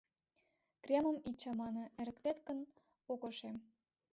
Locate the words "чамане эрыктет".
1.41-2.37